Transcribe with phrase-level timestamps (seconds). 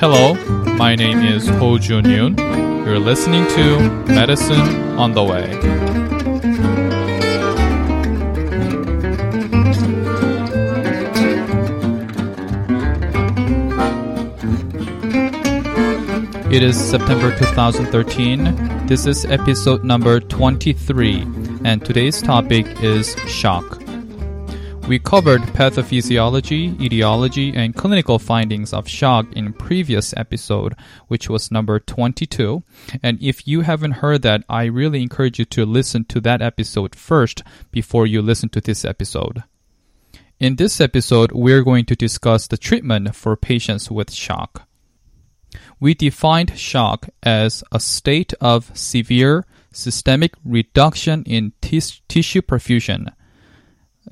[0.00, 0.34] Hello,
[0.76, 2.36] my name is Ho Jun Yoon.
[2.84, 3.78] You're listening to
[4.12, 5.99] Medicine on the Way.
[16.50, 18.88] It is September 2013.
[18.88, 21.20] This is episode number 23,
[21.64, 23.80] and today's topic is shock.
[24.88, 30.74] We covered pathophysiology, etiology, and clinical findings of shock in previous episode,
[31.06, 32.64] which was number 22.
[33.00, 36.96] And if you haven't heard that, I really encourage you to listen to that episode
[36.96, 39.44] first before you listen to this episode.
[40.40, 44.66] In this episode, we're going to discuss the treatment for patients with shock.
[45.80, 53.12] We defined shock as a state of severe systemic reduction in tis- tissue perfusion.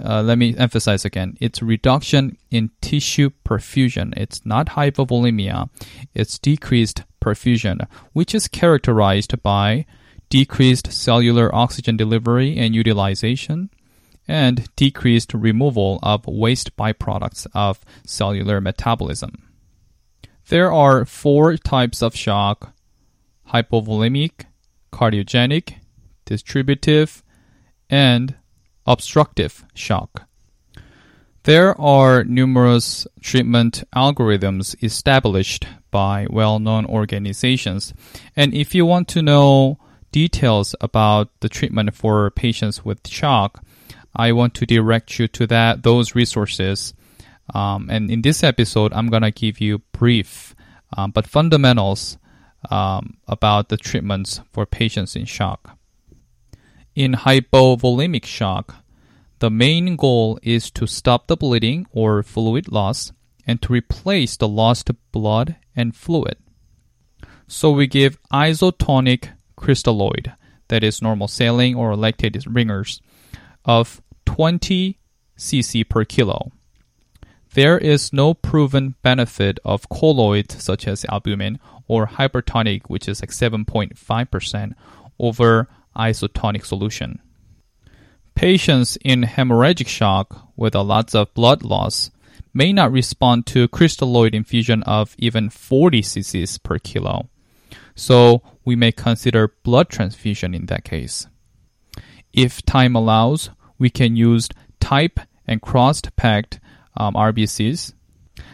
[0.02, 1.36] Uh, let me emphasize again.
[1.41, 4.14] It's reduction in tissue perfusion.
[4.16, 5.69] It's not hypovolemia.
[6.14, 9.86] It's decreased perfusion, which is characterized by
[10.30, 13.70] decreased cellular oxygen delivery and utilization,
[14.27, 19.47] and decreased removal of waste byproducts of cellular metabolism.
[20.48, 22.72] There are four types of shock
[23.52, 24.46] hypovolemic,
[24.92, 25.74] cardiogenic,
[26.24, 27.22] distributive,
[27.91, 28.34] and
[28.86, 30.26] obstructive shock.
[31.44, 37.92] There are numerous treatment algorithms established by well known organizations.
[38.34, 39.78] And if you want to know
[40.12, 43.62] details about the treatment for patients with shock,
[44.16, 46.94] I want to direct you to that those resources
[47.54, 50.54] um, and in this episode, I'm going to give you brief
[50.96, 52.18] um, but fundamentals
[52.70, 55.78] um, about the treatments for patients in shock.
[56.94, 58.76] In hypovolemic shock,
[59.38, 63.12] the main goal is to stop the bleeding or fluid loss
[63.46, 66.37] and to replace the lost blood and fluid.
[67.47, 70.34] So we give isotonic crystalloid,
[70.69, 73.00] that is normal saline or lactate ringers,
[73.64, 74.98] of 20
[75.38, 76.50] cc per kilo
[77.54, 83.31] there is no proven benefit of colloids such as albumin or hypertonic, which is like
[83.31, 84.75] 7.5%,
[85.19, 87.20] over isotonic solution.
[88.34, 92.10] Patients in hemorrhagic shock with a lot of blood loss
[92.54, 97.28] may not respond to crystalloid infusion of even 40 cc's per kilo.
[97.94, 101.26] So we may consider blood transfusion in that case.
[102.32, 104.48] If time allows, we can use
[104.81, 106.60] type and crossed packed
[106.98, 107.94] um, RBCs.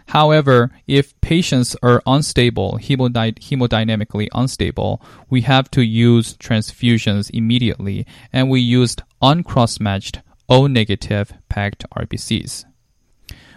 [0.08, 8.48] However, if patients are unstable, hemody- hemodynamically unstable, we have to use transfusions immediately, and
[8.48, 12.64] we used uncross-matched O negative packed RBCs.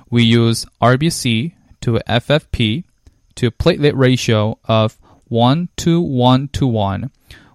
[0.09, 2.85] We use RBC to FFP
[3.35, 7.11] to platelet ratio of 1 to 1 to 1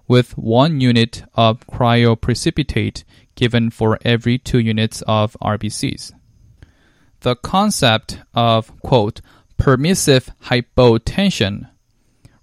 [0.07, 3.03] with 1 unit of cryoprecipitate
[3.35, 6.13] given for every 2 units of RBCs
[7.23, 9.21] the concept of, quote,
[9.57, 11.69] permissive hypotension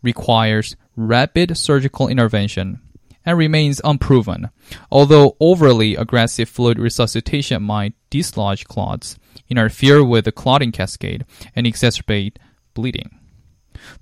[0.02, 2.80] requires rapid surgical intervention
[3.24, 4.48] and remains unproven,
[4.90, 9.18] although overly aggressive fluid resuscitation might dislodge clots,
[9.48, 11.24] interfere with the clotting cascade,
[11.54, 12.36] and exacerbate
[12.72, 13.10] bleeding.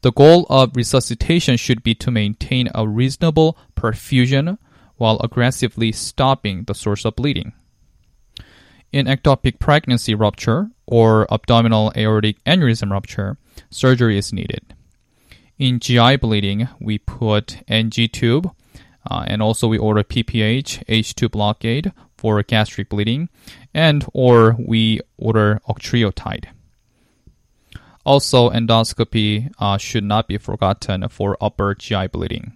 [0.03, 4.59] The goal of resuscitation should be to maintain a reasonable perfusion
[4.97, 7.53] while aggressively stopping the source of bleeding.
[8.93, 13.37] In ectopic pregnancy rupture or abdominal aortic aneurysm rupture,
[13.71, 14.75] surgery is needed.
[15.59, 18.50] In GI bleeding, we put NG tube
[19.10, 23.28] uh, and also we order PPH, H2 blockade for gastric bleeding,
[23.72, 26.47] and or we order octreotide.
[28.04, 32.53] Also, endoscopy uh, should not be forgotten for upper GI bleeding.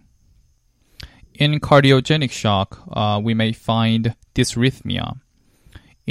[1.35, 5.21] In cardiogenic shock, uh, we may find dysrhythmia.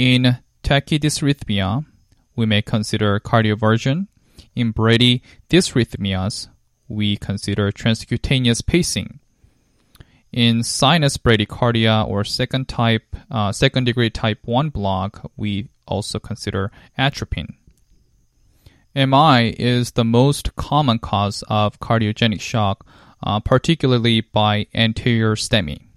[0.02, 1.86] In tachydysrhythmia,
[2.34, 4.08] we may consider cardioversion.
[4.56, 6.48] In Brady dysrhythmias,
[6.88, 9.20] we consider transcutaneous pacing.
[10.32, 16.72] In sinus bradycardia or second type, uh, second degree type 1 block, we also consider
[16.98, 17.54] atropine.
[18.96, 22.84] MI is the most common cause of cardiogenic shock,
[23.22, 25.91] uh, particularly by anterior STEMI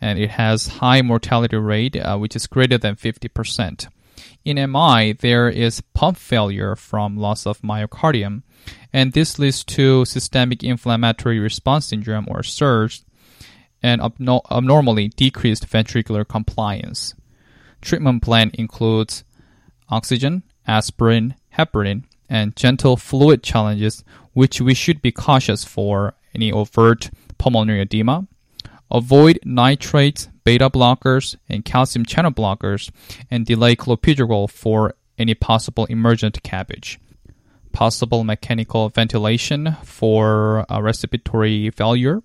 [0.00, 3.88] and it has high mortality rate, uh, which is greater than 50%.
[4.44, 8.42] In MI, there is pump failure from loss of myocardium,
[8.92, 13.04] and this leads to systemic inflammatory response syndrome or SIRS.
[13.82, 17.14] and abno- abnormally decreased ventricular compliance.
[17.82, 19.22] Treatment plan includes
[19.90, 24.02] oxygen, aspirin, heparin, and gentle fluid challenges,
[24.32, 28.26] which we should be cautious for any overt pulmonary edema.
[28.90, 32.90] Avoid nitrates, beta blockers, and calcium channel blockers,
[33.30, 36.98] and delay clopidogrel for any possible emergent CABG.
[37.72, 42.22] Possible mechanical ventilation for respiratory failure.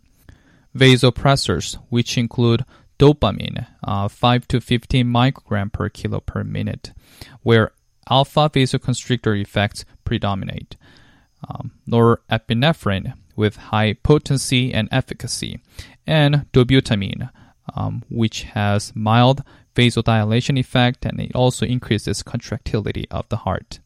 [0.75, 2.63] Vasopressors, which include
[2.97, 6.93] dopamine, uh, 5 to 15 microgram per kilo per minute,
[7.41, 7.71] where
[8.09, 10.77] alpha vasoconstrictor effects predominate.
[11.49, 15.59] Um, norepinephrine with high potency and efficacy,
[16.07, 17.29] and dobutamine,
[17.75, 19.43] um, which has mild
[19.75, 23.79] vasodilation effect and it also increases contractility of the heart.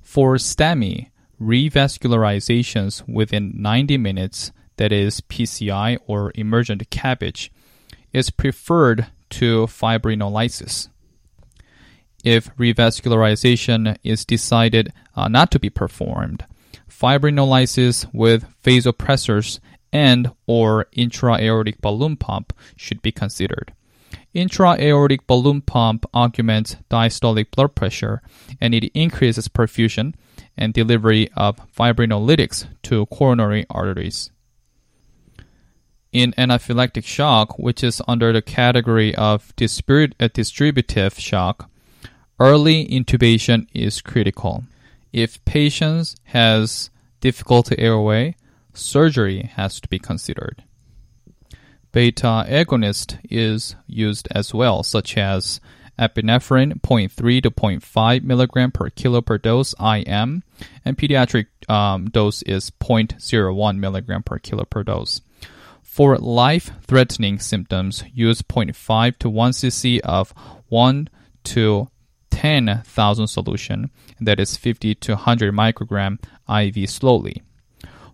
[0.00, 1.10] For STEMI,
[1.40, 7.50] revascularizations within 90 minutes, that is PCI or emergent CABG,
[8.12, 10.88] is preferred to fibrinolysis.
[12.24, 16.44] If revascularization is decided uh, not to be performed,
[16.88, 19.58] fibrinolysis with vasopressors
[19.92, 23.72] and or intra-aortic balloon pump should be considered.
[24.34, 28.22] Intra-aortic balloon pump augments diastolic blood pressure
[28.60, 30.14] and it increases perfusion
[30.56, 34.30] and delivery of fibrinolytics to coronary arteries.
[36.12, 41.70] In anaphylactic shock, which is under the category of uh, distributive shock,
[42.38, 44.64] early intubation is critical.
[45.12, 46.90] If patient has
[47.20, 48.36] difficulty airway,
[48.72, 50.64] surgery has to be considered.
[51.92, 55.60] Beta agonist is used as well, such as
[55.98, 60.42] epinephrine 0.3 to 0.5 milligram per kilo per dose IM,
[60.84, 65.20] and pediatric um, dose is 0.01 milligram per kilo per dose.
[65.82, 70.32] For life-threatening symptoms, use 0.5 to 1 cc of
[70.68, 71.08] 1
[71.44, 71.88] to
[72.30, 77.42] 10,000 solution, that is 50 to 100 microgram IV slowly.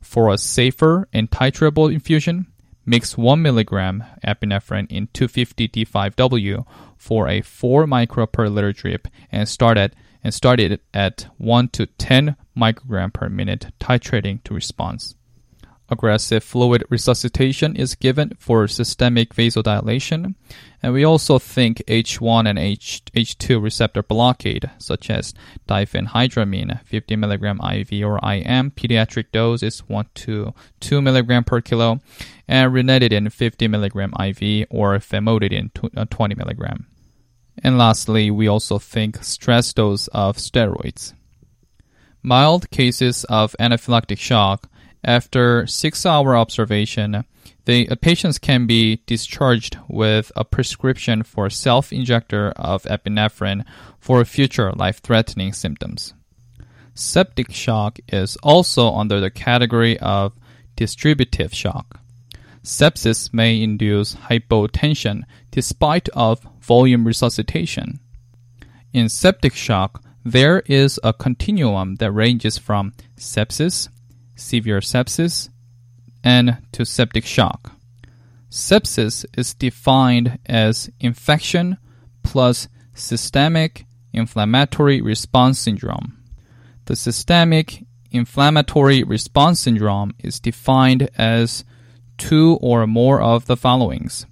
[0.01, 2.47] For a safer and titrable infusion,
[2.87, 6.67] mix 1 milligram epinephrine in 250 D5W
[6.97, 11.69] for a 4 micro per liter drip and start at and start it at 1
[11.69, 15.15] to 10 microgram per minute, titrating to response.
[15.91, 20.35] Aggressive fluid resuscitation is given for systemic vasodilation,
[20.83, 25.33] and we also think H1 and H, H2 receptor blockade, such as
[25.67, 28.71] diphenhydramine, 50 mg IV or IM.
[28.73, 32.01] Pediatric dose is 1 to 2 mg per kilo,
[32.47, 36.85] and ranitidine, 50 mg IV or famotidine, 20 uh, mg.
[37.63, 41.15] And lastly, we also think stress dose of steroids.
[42.23, 44.69] Mild cases of anaphylactic shock
[45.05, 47.25] after six hour observation,
[47.65, 53.65] the uh, patients can be discharged with a prescription for self injector of epinephrine
[53.99, 56.15] for future life threatening symptoms.
[56.95, 60.33] Septic shock is also under the category of
[60.77, 62.01] distributive shock.
[62.65, 68.01] Sepsis may induce hypotension despite of volume resuscitation.
[68.93, 73.89] In septic shock, there is a continuum that ranges from sepsis
[74.39, 75.49] severe sepsis,
[76.25, 77.73] and to septic shock.
[78.51, 81.77] Sepsis is defined as infection
[82.23, 86.19] plus systemic inflammatory response syndrome.
[86.87, 91.65] The systemic inflammatory response syndrome is defined as
[92.17, 94.27] two or more of the followings.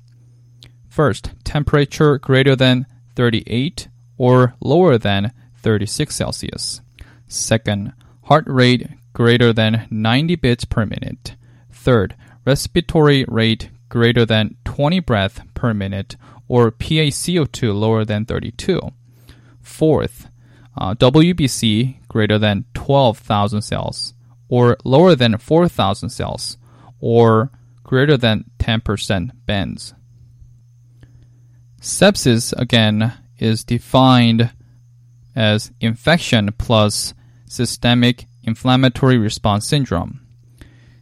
[0.88, 6.80] First, temperature greater than 38 or lower than 36 Celsius.
[7.28, 7.92] Second,
[8.22, 11.36] heart rate greater than 90 beats per minute.
[11.72, 16.16] Third, respiratory rate greater than 20 breaths per minute
[16.48, 18.78] or PaCO2 lower than 32.
[19.62, 20.28] Fourth,
[20.76, 24.12] uh, WBC greater than 12,000 cells
[24.50, 26.58] or lower than 4,000 cells
[27.00, 27.50] or
[27.84, 29.94] greater than 10% bands.
[31.80, 34.50] Sepsis, again, is defined
[35.34, 37.14] as infection plus
[37.46, 40.20] systemic inflammatory response syndrome.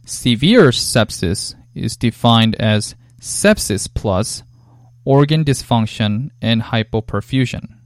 [0.05, 4.43] Severe sepsis is defined as sepsis plus
[5.03, 7.77] organ dysfunction and hypoperfusion.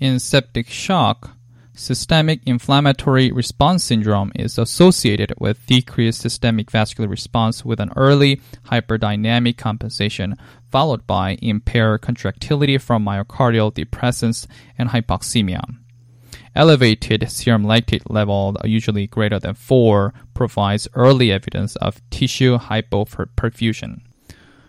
[0.00, 1.36] In septic shock,
[1.74, 9.56] systemic inflammatory response syndrome is associated with decreased systemic vascular response with an early hyperdynamic
[9.56, 10.36] compensation
[10.70, 14.46] followed by impaired contractility from myocardial depressants
[14.76, 15.62] and hypoxemia.
[16.58, 24.00] Elevated serum lactate level, usually greater than 4, provides early evidence of tissue hypoperfusion.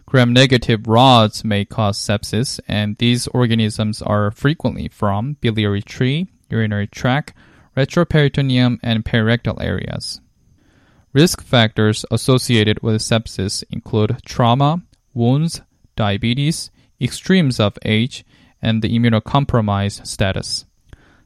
[0.06, 7.34] Gram-negative rods may cause sepsis, and these organisms are frequently from biliary tree, urinary tract,
[7.76, 10.22] retroperitoneum, and perirectal areas.
[11.12, 14.84] Risk factors associated with sepsis include trauma,
[15.16, 15.62] wounds,
[15.96, 16.70] diabetes,
[17.02, 18.24] extremes of age,
[18.62, 20.66] and the immunocompromised status.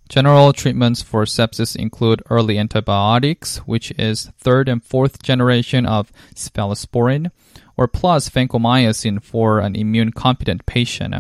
[0.10, 7.32] General treatments for sepsis include early antibiotics, which is third and fourth generation of cephalosporin,
[7.78, 11.16] or plus vancomycin for an immune competent patient,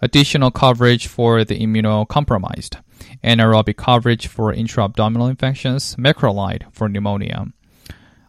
[0.00, 2.80] additional coverage for the immunocompromised,
[3.22, 7.46] anaerobic coverage for intra-abdominal infections, macrolide for pneumonia.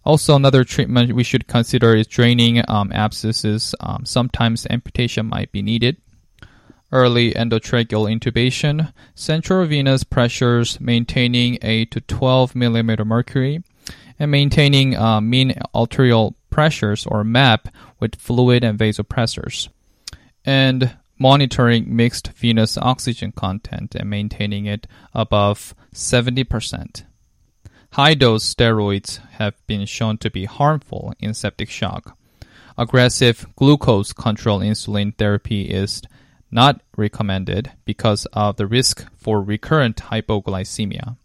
[0.04, 3.74] Also, another treatment we should consider is draining um, abscesses.
[3.80, 5.98] Um, sometimes amputation might be needed.
[6.96, 13.64] Early endotracheal intubation, central venous pressures maintaining 8 to 12 millimeter mercury,
[14.18, 17.68] and maintaining uh, mean arterial pressures or MAP
[18.00, 19.68] with fluid and vasopressors,
[20.46, 27.04] and monitoring mixed venous oxygen content and maintaining it above 70%.
[27.92, 32.18] High dose steroids have been shown to be harmful in septic shock.
[32.78, 36.02] Aggressive glucose control insulin therapy is
[36.56, 41.18] not recommended because of the risk for recurrent hypoglycemia.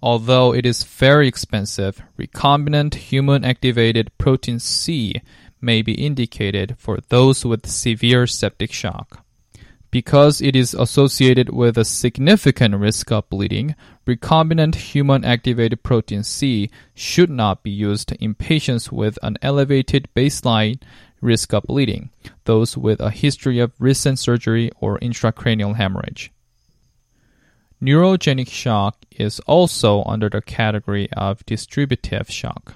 [0.00, 5.20] Although it is very expensive, recombinant human activated protein C
[5.60, 9.24] may be indicated for those with severe septic shock.
[9.90, 13.74] Because it is associated with a significant risk of bleeding,
[14.06, 20.78] recombinant human activated protein C should not be used in patients with an elevated baseline
[21.20, 22.10] risk of bleeding,
[22.44, 26.32] those with a history of recent surgery or intracranial hemorrhage.
[27.80, 32.74] Neurogenic shock is also under the category of distributive shock.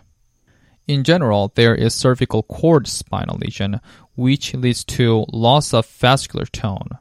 [0.86, 3.80] In general, there is cervical cord spinal lesion,
[4.14, 6.98] which leads to loss of vascular tone,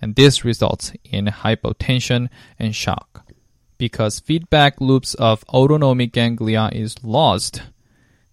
[0.00, 3.26] and this results in hypotension and shock.
[3.78, 7.62] Because feedback loops of autonomic ganglia is lost,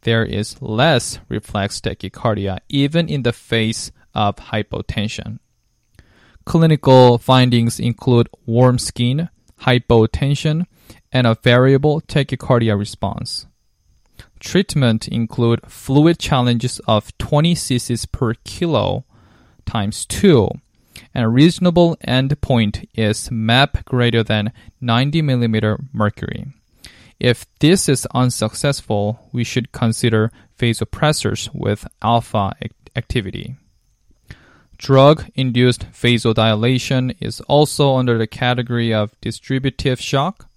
[0.01, 5.39] there is less reflex tachycardia even in the face of hypotension.
[6.45, 9.29] Clinical findings include warm skin,
[9.61, 10.65] hypotension,
[11.11, 13.45] and a variable tachycardia response.
[14.39, 19.05] Treatment include fluid challenges of 20 cc per kilo
[19.65, 20.49] times 2
[21.13, 24.51] and a reasonable endpoint is MAP greater than
[24.81, 26.47] 90 mm mercury.
[27.19, 32.53] If this is unsuccessful, we should consider vasopressors with alpha
[32.95, 33.55] activity.
[34.77, 40.47] Drug induced vasodilation is also under the category of distributive shock.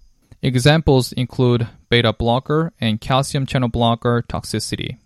[0.41, 4.97] Examples include beta blocker and calcium channel blocker toxicity.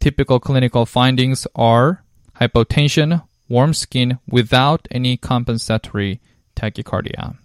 [0.00, 2.04] Typical clinical findings are
[2.38, 6.20] hypotension, warm skin without any compensatory
[6.54, 7.36] tachycardia.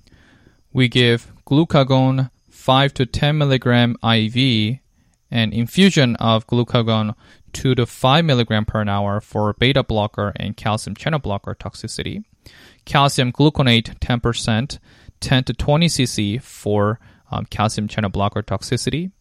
[0.74, 2.30] We give glucagon
[2.65, 4.79] 5 to 10 milligram IV
[5.29, 7.13] and infusion of glucagon
[7.53, 12.24] 2 to 5 milligram per hour for beta blocker and calcium channel blocker toxicity.
[12.84, 14.79] Calcium gluconate 10%,
[15.19, 19.12] 10 to 20 cc for um, calcium channel blocker toxicity.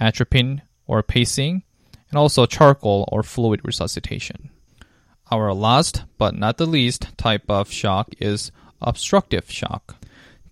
[0.00, 1.64] Atropine or pacing,
[2.10, 4.50] and also charcoal or fluid resuscitation.
[5.32, 9.96] Our last but not the least type of shock is obstructive shock.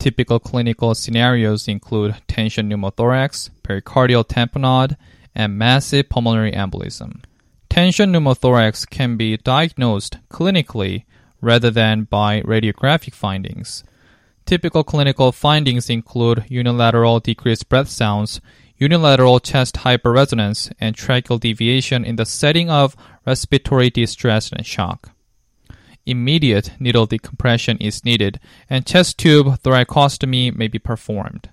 [0.03, 4.97] Typical clinical scenarios include tension pneumothorax, pericardial tamponade,
[5.33, 7.23] and massive pulmonary embolism.
[7.71, 11.05] Tension pneumothorax can be diagnosed clinically
[11.41, 13.85] rather than by radiographic findings.
[14.45, 18.41] Typical clinical findings include unilateral decreased breath sounds,
[18.79, 25.12] unilateral chest hyperresonance, and tracheal deviation in the setting of respiratory distress and shock.
[26.05, 31.51] Immediate needle decompression is needed, and chest tube thoracostomy may be performed.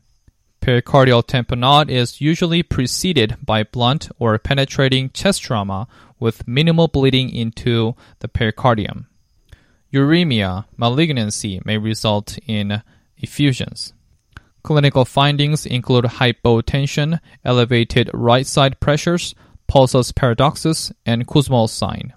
[0.62, 5.88] Pericardial tamponade is usually preceded by blunt or penetrating chest trauma
[6.20, 9.06] with minimal bleeding into the pericardium.
[9.94, 12.82] Uremia, malignancy may result in
[13.18, 13.94] effusions.
[14.64, 19.34] Clinical findings include hypotension, elevated right side pressures,
[19.68, 22.14] pulsus paradoxus, and Kussmaul's sign.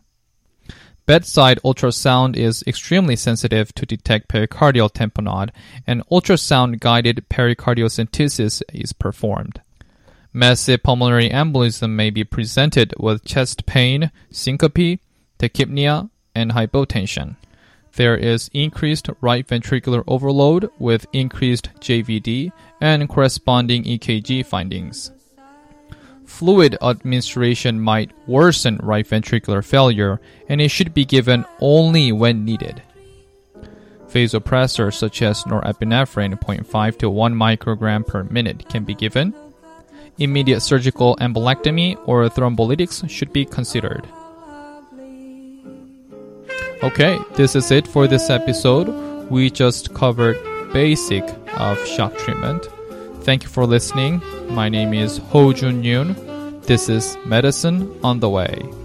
[1.04, 5.50] Bedside ultrasound is extremely sensitive to detect pericardial tamponade,
[5.86, 9.60] and ultrasound guided pericardiocentesis is performed.
[10.32, 15.00] Massive pulmonary embolism may be presented with chest pain, syncope,
[15.38, 17.36] tachypnea, and hypotension.
[17.96, 25.10] There is increased right ventricular overload with increased JVD and corresponding EKG findings.
[26.32, 32.82] Fluid administration might worsen right ventricular failure and it should be given only when needed.
[34.08, 39.34] Vasopressors such as norepinephrine 0.5 to 1 microgram per minute can be given.
[40.18, 44.08] Immediate surgical embolectomy or thrombolytics should be considered.
[46.82, 48.88] Okay, this is it for this episode.
[49.30, 50.36] We just covered
[50.72, 51.24] basic
[51.56, 52.66] of shock treatment.
[53.24, 54.20] Thank you for listening.
[54.48, 56.66] My name is Ho Jun Yoon.
[56.66, 58.81] This is Medicine on the Way.